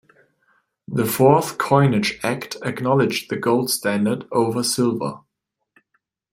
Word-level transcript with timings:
The 0.87 1.05
Fourth 1.05 1.59
Coinage 1.59 2.19
Act 2.23 2.57
acknowledged 2.63 3.29
the 3.29 3.35
gold 3.35 3.69
standard 3.69 4.27
over 4.31 4.63
silver. 4.63 5.19